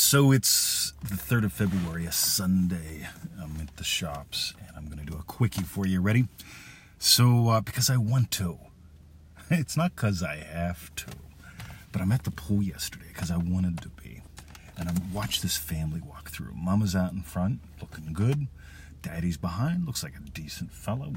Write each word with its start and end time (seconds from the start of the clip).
So 0.00 0.32
it's 0.32 0.94
the 1.02 1.14
3rd 1.14 1.44
of 1.44 1.52
February, 1.52 2.06
a 2.06 2.10
Sunday. 2.10 3.06
I'm 3.40 3.60
at 3.60 3.76
the 3.76 3.84
shops 3.84 4.54
and 4.66 4.74
I'm 4.74 4.86
going 4.86 4.98
to 4.98 5.04
do 5.04 5.16
a 5.16 5.22
quickie 5.22 5.62
for 5.62 5.86
you. 5.86 6.00
Ready? 6.00 6.26
So, 6.98 7.50
uh, 7.50 7.60
because 7.60 7.90
I 7.90 7.98
want 7.98 8.30
to. 8.32 8.58
It's 9.50 9.76
not 9.76 9.94
because 9.94 10.22
I 10.22 10.36
have 10.36 10.92
to. 10.96 11.06
But 11.92 12.00
I'm 12.00 12.12
at 12.12 12.24
the 12.24 12.30
pool 12.30 12.62
yesterday 12.62 13.06
because 13.08 13.30
I 13.30 13.36
wanted 13.36 13.82
to 13.82 13.90
be. 13.90 14.22
And 14.78 14.88
I 14.88 14.92
watched 15.12 15.42
this 15.42 15.58
family 15.58 16.00
walk 16.00 16.30
through. 16.30 16.54
Mama's 16.54 16.96
out 16.96 17.12
in 17.12 17.20
front, 17.20 17.60
looking 17.80 18.12
good. 18.14 18.48
Daddy's 19.02 19.36
behind, 19.36 19.86
looks 19.86 20.02
like 20.02 20.14
a 20.16 20.30
decent 20.30 20.72
fellow, 20.72 21.12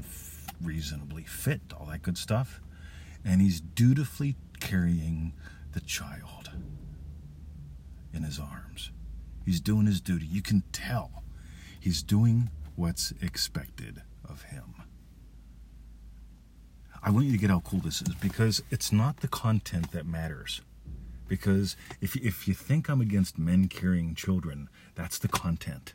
reasonably 0.62 1.24
fit, 1.24 1.62
all 1.76 1.86
that 1.86 2.02
good 2.02 2.18
stuff. 2.18 2.60
And 3.24 3.40
he's 3.40 3.60
dutifully 3.60 4.36
carrying 4.60 5.32
the 5.72 5.80
child 5.80 6.50
in 8.14 8.22
his 8.22 8.38
arms. 8.38 8.90
He's 9.44 9.60
doing 9.60 9.86
his 9.86 10.00
duty. 10.00 10.26
You 10.26 10.42
can 10.42 10.62
tell 10.72 11.22
he's 11.78 12.02
doing 12.02 12.50
what's 12.76 13.12
expected 13.20 14.02
of 14.28 14.42
him. 14.44 14.74
I 17.02 17.10
want 17.10 17.26
you 17.26 17.32
to 17.32 17.38
get 17.38 17.50
how 17.50 17.60
cool 17.60 17.80
this 17.80 18.00
is 18.00 18.14
because 18.14 18.62
it's 18.70 18.90
not 18.90 19.18
the 19.18 19.28
content 19.28 19.92
that 19.92 20.06
matters. 20.06 20.62
Because 21.28 21.76
if, 22.00 22.16
if 22.16 22.48
you 22.48 22.54
think 22.54 22.88
I'm 22.88 23.00
against 23.00 23.38
men 23.38 23.68
carrying 23.68 24.14
children, 24.14 24.68
that's 24.94 25.18
the 25.18 25.28
content. 25.28 25.94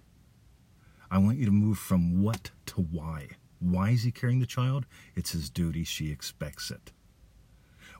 I 1.10 1.18
want 1.18 1.38
you 1.38 1.46
to 1.46 1.52
move 1.52 1.80
from 1.80 2.22
what 2.22 2.52
to 2.68 2.82
why. 2.82 3.30
Why 3.60 3.90
is 3.90 4.04
he 4.04 4.12
carrying 4.12 4.40
the 4.40 4.46
child? 4.46 4.86
It's 5.16 5.32
his 5.32 5.50
duty. 5.50 5.84
She 5.84 6.12
expects 6.12 6.70
it. 6.70 6.92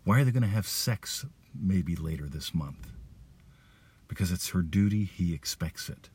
Why 0.04 0.22
are 0.22 0.24
they 0.24 0.32
going 0.32 0.44
to 0.44 0.50
have 0.50 0.68
sex 0.68 1.26
maybe 1.54 1.96
later 1.96 2.28
this 2.28 2.54
month? 2.54 2.92
Because 4.10 4.32
it's 4.32 4.50
her 4.50 4.62
duty, 4.62 5.06
he 5.06 5.34
expects 5.34 5.88
it. 5.88 6.10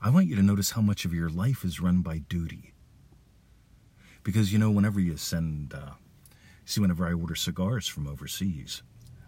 I 0.00 0.10
want 0.10 0.26
you 0.26 0.36
to 0.36 0.42
notice 0.42 0.72
how 0.72 0.82
much 0.82 1.04
of 1.04 1.14
your 1.14 1.30
life 1.30 1.64
is 1.64 1.80
run 1.80 2.02
by 2.02 2.18
duty. 2.18 2.74
Because, 4.22 4.52
you 4.52 4.58
know, 4.58 4.70
whenever 4.70 5.00
you 5.00 5.16
send, 5.16 5.74
uh, 5.74 5.92
see, 6.64 6.80
whenever 6.80 7.06
I 7.06 7.14
order 7.14 7.34
cigars 7.34 7.88
from 7.88 8.06
overseas, 8.06 8.82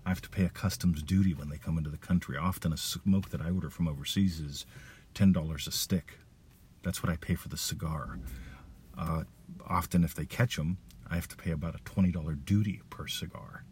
I 0.05 0.11
have 0.11 0.21
to 0.23 0.29
pay 0.29 0.45
a 0.45 0.51
customs 0.51 1.03
duty 1.03 1.33
when 1.33 1.49
they 1.49 1.57
come 1.57 1.79
into 1.79 1.91
the 1.91 1.97
country. 1.97 2.37
Often 2.37 2.75
a 2.75 2.77
smoke 2.77 3.31
that 3.31 3.41
I 3.41 3.51
order 3.51 3.71
from 3.71 3.89
overseas 3.89 4.39
is 4.39 4.67
$10 5.15 5.67
a 5.67 5.71
stick. 5.71 6.19
That's 6.83 7.03
what 7.03 7.11
I 7.11 7.17
pay 7.17 7.35
for 7.35 7.49
the 7.49 7.57
cigar. 7.57 8.19
Uh, 8.97 9.25
often, 9.67 10.05
if 10.05 10.15
they 10.15 10.27
catch 10.27 10.57
them, 10.57 10.77
I 11.11 11.15
have 11.15 11.29
to 11.29 11.37
pay 11.37 11.51
about 11.51 11.77
a 11.77 11.79
$20 11.79 12.45
duty 12.45 12.83
per 12.91 13.07
cigar 13.07 13.65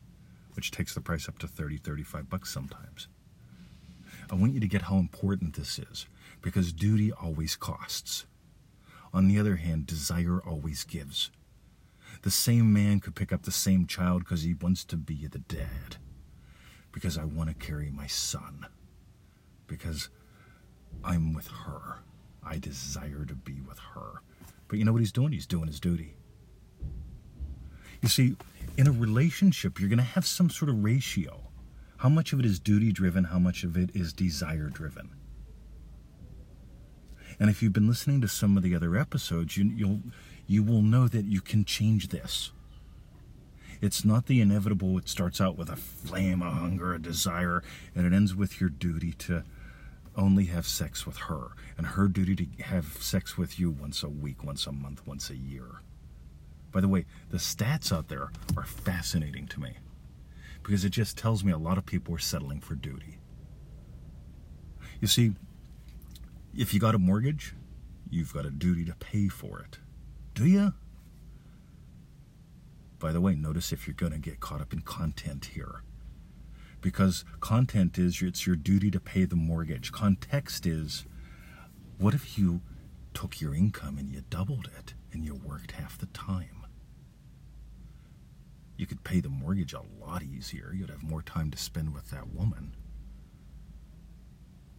which 0.55 0.71
takes 0.71 0.95
the 0.95 1.01
price 1.01 1.29
up 1.29 1.39
to 1.39 1.47
30, 1.47 1.79
35 1.79 2.29
bucks 2.29 2.51
sometimes. 2.51 3.09
I 4.31 4.35
want 4.35 4.55
you 4.55 4.61
to 4.61 4.67
get 4.67 4.83
how 4.83 4.97
important 4.97 5.57
this 5.57 5.79
is 5.79 6.07
because 6.41 6.73
duty 6.73 7.13
always 7.13 7.57
costs. 7.57 8.27
On 9.13 9.29
the 9.29 9.39
other 9.39 9.57
hand, 9.57 9.87
desire 9.87 10.41
always 10.41 10.85
gives. 10.85 11.31
The 12.23 12.31
same 12.31 12.73
man 12.73 13.01
could 13.01 13.15
pick 13.15 13.33
up 13.33 13.43
the 13.43 13.51
same 13.51 13.87
child 13.87 14.21
because 14.21 14.43
he 14.43 14.55
wants 14.55 14.85
to 14.85 14.97
be 14.97 15.27
the 15.27 15.39
dad. 15.39 15.97
Because 16.93 17.17
I 17.17 17.25
want 17.25 17.49
to 17.49 17.55
carry 17.55 17.91
my 17.91 18.07
son. 18.07 18.67
Because 19.67 20.09
I'm 21.05 21.33
with 21.33 21.49
her. 21.49 21.99
I 22.45 22.59
desire 22.59 23.25
to 23.27 23.35
be 23.35 23.61
with 23.61 23.79
her. 23.95 24.23
But 24.69 24.79
you 24.79 24.85
know 24.85 24.93
what 24.93 25.01
he's 25.01 25.13
doing? 25.13 25.33
He's 25.33 25.47
doing 25.47 25.67
his 25.67 25.81
duty. 25.81 26.15
You 28.01 28.09
see, 28.09 28.37
in 28.77 28.87
a 28.87 28.93
relationship, 28.93 29.79
you're 29.79 29.89
going 29.89 29.99
to 29.99 30.05
have 30.05 30.27
some 30.27 30.51
sort 30.51 30.69
of 30.69 30.83
ratio. 30.83 31.41
How 31.99 32.09
much 32.09 32.33
of 32.33 32.41
it 32.41 32.47
is 32.47 32.59
duty 32.59 32.93
driven? 32.93 33.25
How 33.25 33.39
much 33.39 33.65
of 33.65 33.77
it 33.77 33.91
is 33.95 34.13
desire 34.13 34.69
driven? 34.69 35.11
And 37.39 37.51
if 37.51 37.63
you've 37.63 37.73
been 37.73 37.89
listening 37.89 38.21
to 38.21 38.29
some 38.29 38.57
of 38.57 38.63
the 38.63 38.75
other 38.75 38.97
episodes, 38.97 39.57
you, 39.57 39.65
you'll 39.65 40.01
you 40.47 40.63
will 40.63 40.83
know 40.83 41.09
that 41.09 41.25
you 41.25 41.41
can 41.41 41.65
change 41.65 42.09
this. 42.09 42.53
It's 43.81 44.05
not 44.05 44.27
the 44.27 44.41
inevitable. 44.41 44.99
It 44.99 45.09
starts 45.09 45.41
out 45.41 45.57
with 45.57 45.71
a 45.71 45.77
flame, 45.77 46.43
a 46.43 46.51
hunger, 46.51 46.95
a 46.95 47.01
desire, 47.01 47.63
and 47.95 48.07
it 48.07 48.13
ends 48.13 48.35
with 48.35 48.61
your 48.61 48.71
duty 48.71 49.13
to 49.13 49.45
only 50.17 50.47
have 50.47 50.67
sex 50.67 51.07
with 51.07 51.17
her, 51.17 51.49
and 51.79 51.87
her 51.87 52.07
duty 52.07 52.37
to 52.37 52.63
have 52.65 52.99
sex 53.01 53.39
with 53.39 53.59
you 53.59 53.71
once 53.71 54.03
a 54.03 54.09
week, 54.09 54.45
once 54.45 54.67
a 54.67 54.73
month, 54.73 55.07
once 55.07 55.31
a 55.31 55.37
year. 55.37 55.81
By 56.73 56.81
the 56.81 56.89
way, 56.89 57.05
the 57.31 57.37
stats 57.37 57.93
out 57.93 58.09
there 58.09 58.31
are 58.57 58.65
fascinating 58.65 59.47
to 59.49 59.61
me 59.61 59.77
because 60.63 60.85
it 60.85 60.91
just 60.91 61.19
tells 61.19 61.45
me 61.45 61.53
a 61.53 61.59
lot 61.59 61.79
of 61.79 61.87
people 61.87 62.15
are 62.15 62.19
settling 62.19 62.61
for 62.61 62.75
duty. 62.75 63.19
You 65.01 65.09
see, 65.09 65.33
if 66.57 66.73
you 66.73 66.81
got 66.81 66.95
a 66.95 66.99
mortgage, 66.99 67.55
you've 68.09 68.33
got 68.33 68.47
a 68.47 68.51
duty 68.51 68.85
to 68.85 68.95
pay 68.95 69.29
for 69.29 69.61
it. 69.61 69.79
Do 70.35 70.47
you? 70.47 70.73
By 72.99 73.13
the 73.13 73.21
way, 73.21 73.35
notice 73.35 73.73
if 73.73 73.87
you're 73.87 73.95
going 73.95 74.13
to 74.13 74.19
get 74.19 74.41
caught 74.41 74.61
up 74.61 74.73
in 74.73 74.81
content 74.81 75.51
here. 75.55 75.83
Because 76.81 77.25
content 77.41 77.99
is 77.99 78.23
it's 78.23 78.47
your 78.47 78.57
duty 78.57 78.91
to 78.91 79.01
pay 79.01 79.25
the 79.25 79.37
mortgage. 79.37 79.93
Context 79.93 80.67
is 80.67 81.05
what 81.99 82.15
if 82.15 82.39
you 82.39 82.63
took 83.13 83.41
your 83.41 83.55
income 83.55 83.99
and 83.99 84.09
you 84.09 84.23
doubled 84.31 84.69
it 84.79 84.95
and 85.13 85.25
you 85.25 85.35
worked 85.35 85.73
half 85.73 85.99
the 85.99 86.07
time? 86.07 86.62
You 88.83 88.87
could 88.89 89.05
pay 89.05 89.21
the 89.21 89.29
mortgage 89.29 89.75
a 89.75 89.85
lot 90.05 90.25
easier. 90.25 90.73
You'd 90.75 90.91
have 90.91 91.05
more 91.05 91.23
time 91.23 91.53
to 91.53 91.57
spend 91.57 91.95
with 91.95 92.11
that 92.11 92.35
woman. 92.35 92.75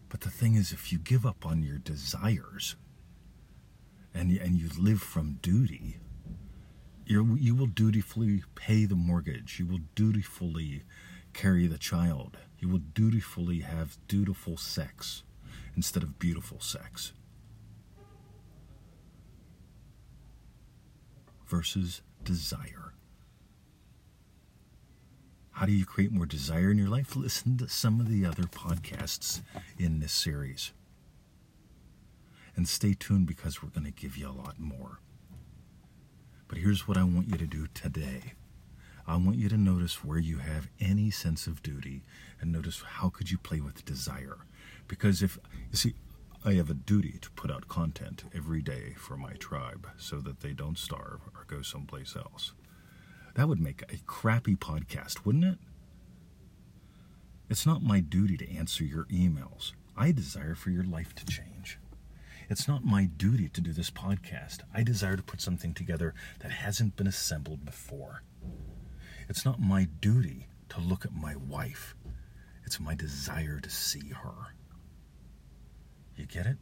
But 0.09 0.19
the 0.19 0.29
thing 0.29 0.55
is, 0.55 0.73
if 0.73 0.91
you 0.91 0.97
give 0.97 1.25
up 1.25 1.45
on 1.45 1.63
your 1.63 1.77
desires 1.77 2.75
and, 4.13 4.29
and 4.29 4.59
you 4.59 4.67
live 4.77 5.01
from 5.01 5.39
duty, 5.41 5.99
you 7.05 7.37
you 7.39 7.55
will 7.55 7.67
dutifully 7.67 8.43
pay 8.55 8.83
the 8.83 8.95
mortgage. 8.97 9.57
You 9.57 9.67
will 9.67 9.79
dutifully 9.95 10.83
carry 11.31 11.67
the 11.67 11.77
child. 11.77 12.35
You 12.59 12.67
will 12.67 12.83
dutifully 12.93 13.59
have 13.59 13.97
dutiful 14.09 14.57
sex 14.57 15.23
instead 15.77 16.03
of 16.03 16.19
beautiful 16.19 16.59
sex. 16.59 17.13
Versus 21.47 22.01
desire. 22.25 22.82
How 25.63 25.67
do 25.67 25.71
you 25.71 25.85
create 25.85 26.11
more 26.11 26.25
desire 26.25 26.71
in 26.71 26.77
your 26.77 26.89
life? 26.89 27.15
Listen 27.15 27.57
to 27.59 27.69
some 27.69 28.01
of 28.01 28.09
the 28.09 28.25
other 28.25 28.43
podcasts 28.43 29.41
in 29.79 30.01
this 30.01 30.11
series. 30.11 30.73
And 32.57 32.67
stay 32.67 32.93
tuned 32.93 33.27
because 33.27 33.63
we're 33.63 33.69
going 33.69 33.85
to 33.85 33.91
give 33.91 34.17
you 34.17 34.27
a 34.27 34.35
lot 34.35 34.59
more. 34.59 34.99
But 36.49 36.57
here's 36.57 36.85
what 36.85 36.97
I 36.97 37.03
want 37.03 37.29
you 37.29 37.37
to 37.37 37.47
do 37.47 37.67
today. 37.67 38.33
I 39.07 39.15
want 39.15 39.37
you 39.37 39.47
to 39.47 39.57
notice 39.57 40.03
where 40.03 40.19
you 40.19 40.39
have 40.39 40.67
any 40.81 41.09
sense 41.09 41.47
of 41.47 41.63
duty 41.63 42.03
and 42.41 42.51
notice 42.51 42.83
how 42.85 43.07
could 43.07 43.31
you 43.31 43.37
play 43.37 43.61
with 43.61 43.85
desire. 43.85 44.39
Because 44.89 45.23
if 45.23 45.39
you 45.71 45.77
see 45.77 45.95
I 46.43 46.55
have 46.55 46.71
a 46.71 46.73
duty 46.73 47.19
to 47.21 47.31
put 47.31 47.49
out 47.49 47.69
content 47.69 48.25
every 48.35 48.61
day 48.61 48.95
for 48.97 49.15
my 49.15 49.35
tribe 49.35 49.87
so 49.97 50.19
that 50.19 50.41
they 50.41 50.51
don't 50.51 50.77
starve 50.77 51.21
or 51.33 51.45
go 51.47 51.61
someplace 51.61 52.17
else. 52.17 52.51
That 53.35 53.47
would 53.47 53.59
make 53.59 53.81
a 53.83 53.97
crappy 54.05 54.55
podcast, 54.55 55.25
wouldn't 55.25 55.45
it? 55.45 55.57
It's 57.49 57.65
not 57.65 57.81
my 57.81 57.99
duty 57.99 58.37
to 58.37 58.55
answer 58.55 58.83
your 58.83 59.05
emails. 59.05 59.73
I 59.97 60.11
desire 60.11 60.55
for 60.55 60.69
your 60.69 60.83
life 60.83 61.13
to 61.15 61.25
change. 61.25 61.79
It's 62.49 62.67
not 62.67 62.85
my 62.85 63.05
duty 63.05 63.49
to 63.49 63.61
do 63.61 63.73
this 63.73 63.89
podcast. 63.89 64.59
I 64.73 64.83
desire 64.83 65.15
to 65.15 65.23
put 65.23 65.41
something 65.41 65.73
together 65.73 66.13
that 66.39 66.51
hasn't 66.51 66.95
been 66.95 67.07
assembled 67.07 67.65
before. 67.65 68.23
It's 69.29 69.45
not 69.45 69.59
my 69.59 69.87
duty 70.01 70.47
to 70.69 70.79
look 70.79 71.05
at 71.05 71.15
my 71.15 71.35
wife. 71.35 71.95
It's 72.65 72.79
my 72.79 72.95
desire 72.95 73.59
to 73.59 73.69
see 73.69 74.09
her. 74.09 74.53
You 76.15 76.25
get 76.25 76.45
it? 76.45 76.57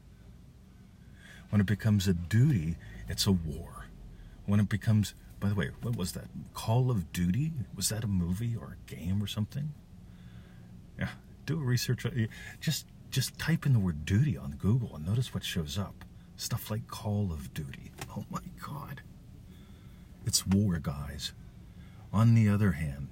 When 1.50 1.60
it 1.60 1.68
becomes 1.68 2.08
a 2.08 2.14
duty, 2.14 2.78
it's 3.10 3.28
a 3.28 3.32
war. 3.32 3.88
When 4.46 4.60
it 4.60 4.70
becomes 4.70 5.14
by 5.42 5.50
the 5.50 5.56
way, 5.56 5.72
what 5.82 5.98
was 5.98 6.14
that? 6.14 6.26
Call 6.54 6.92
of 6.92 7.12
Duty? 7.12 7.52
Was 7.76 7.90
that 7.90 8.04
a 8.04 8.08
movie 8.08 8.56
or 8.56 8.78
a 8.78 8.96
game 8.96 9.22
or 9.22 9.28
something? 9.28 9.74
Yeah, 10.98 11.10
do 11.48 11.60
a 11.60 11.64
research. 11.64 12.06
Uh, 12.06 12.12
just 12.62 12.86
just 13.10 13.38
type 13.38 13.66
in 13.66 13.74
the 13.74 13.80
word 13.80 14.06
duty 14.06 14.38
on 14.38 14.52
Google 14.52 14.96
and 14.96 15.06
notice 15.06 15.34
what 15.34 15.44
shows 15.44 15.78
up. 15.78 16.06
Stuff 16.38 16.72
like 16.72 16.88
Call 16.88 17.34
of 17.34 17.54
Duty. 17.54 17.92
Oh 18.14 18.26
my 18.30 18.42
God. 18.60 19.00
It's 20.26 20.46
war, 20.46 20.78
guys. 20.80 21.32
On 22.12 22.36
the 22.36 22.50
other 22.50 22.74
hand, 22.74 23.08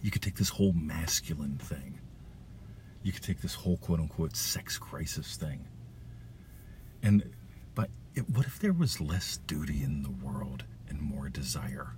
you 0.00 0.12
could 0.12 0.22
take 0.22 0.36
this 0.36 0.50
whole 0.50 0.72
masculine 0.72 1.58
thing. 1.58 1.98
You 3.02 3.10
could 3.10 3.24
take 3.24 3.40
this 3.40 3.54
whole 3.54 3.78
quote 3.78 3.98
unquote 3.98 4.36
sex 4.36 4.78
crisis 4.78 5.34
thing. 5.34 5.66
And, 7.02 7.28
but 7.74 7.90
it, 8.14 8.30
what 8.30 8.46
if 8.46 8.60
there 8.60 8.72
was 8.72 9.00
less 9.00 9.38
duty 9.48 9.82
in 9.82 10.04
the 10.04 10.10
world? 10.24 10.62
More 11.26 11.30
desire. 11.30 11.96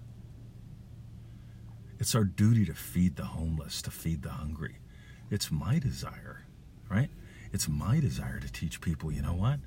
It's 1.98 2.14
our 2.14 2.24
duty 2.24 2.64
to 2.64 2.72
feed 2.74 3.16
the 3.16 3.24
homeless, 3.24 3.82
to 3.82 3.90
feed 3.90 4.22
the 4.22 4.30
hungry, 4.30 4.76
It's 5.30 5.50
my 5.50 5.78
desire, 5.78 6.46
right? 6.88 7.10
It's 7.52 7.68
my 7.68 8.00
desire 8.00 8.40
to 8.40 8.50
teach 8.50 8.80
people, 8.80 9.12
you 9.12 9.20
know 9.20 9.34
what? 9.34 9.60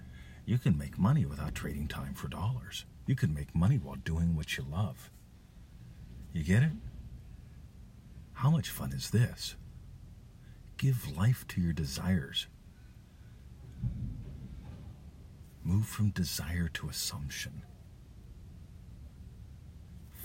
You 0.46 0.58
can 0.58 0.76
make 0.76 0.98
money 0.98 1.26
without 1.28 1.54
trading 1.54 1.88
time 1.88 2.16
for 2.16 2.28
dollars. 2.28 2.86
You 3.06 3.16
can 3.16 3.36
make 3.36 3.54
money 3.54 3.78
while 3.78 3.98
doing 3.98 4.36
what 4.36 4.58
you 4.58 4.64
love. 4.64 5.12
You 6.34 6.44
get 6.44 6.64
it? 6.64 6.72
How 8.34 8.50
much 8.50 8.72
fun 8.72 8.92
is 8.94 9.12
this? 9.12 9.56
Give 10.78 11.16
life 11.16 11.46
to 11.50 11.62
your 11.62 11.74
desires. 11.74 12.48
Move 15.64 15.86
from 15.86 16.10
desire 16.10 16.70
to 16.74 16.90
assumption. 16.90 17.62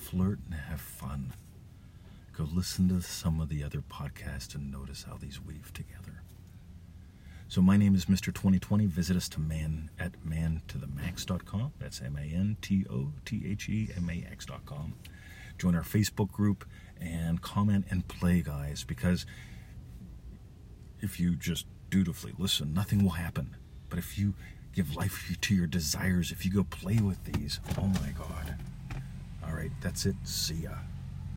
Flirt 0.06 0.38
and 0.44 0.55
have 0.55 0.81
fun. 0.81 1.32
Go 2.32 2.44
listen 2.44 2.88
to 2.91 3.03
some 3.03 3.41
of 3.41 3.49
the 3.49 3.64
other 3.64 3.81
podcasts 3.81 4.55
and 4.55 4.70
notice 4.70 5.03
how 5.03 5.17
these 5.17 5.44
weave 5.44 5.73
together. 5.73 6.23
So 7.49 7.61
my 7.61 7.76
name 7.76 7.97
is 7.97 8.05
Mr. 8.05 8.26
2020. 8.26 8.87
Visit 8.87 9.17
us 9.17 9.29
to 9.31 9.41
man 9.41 9.91
at 9.99 10.12
mantothemax.com. 10.25 11.73
That's 11.81 12.00
M-A-N-T-O-T-H-E-M-A-X.com. 12.00 14.94
Join 15.58 15.75
our 15.75 15.82
Facebook 15.82 16.31
group 16.31 16.64
and 17.00 17.43
comment 17.43 17.87
and 17.91 18.06
play, 18.06 18.43
guys, 18.43 18.85
because 18.85 19.26
if 21.00 21.19
you 21.19 21.35
just 21.35 21.67
dutifully 21.91 22.32
listen, 22.38 22.73
nothing 22.73 23.02
will 23.02 23.11
happen. 23.11 23.56
But 23.88 23.99
if 23.99 24.17
you 24.17 24.35
give 24.73 24.94
life 24.94 25.37
to 25.41 25.52
your 25.52 25.67
desires, 25.67 26.31
if 26.31 26.44
you 26.44 26.52
go 26.52 26.62
play 26.62 26.99
with 26.99 27.25
these, 27.25 27.59
oh 27.76 27.88
my 27.88 28.12
God. 28.17 28.55
Right, 29.56 29.73
that's 29.81 30.05
it. 30.05 30.17
See 30.25 30.55
ya. 30.69 30.70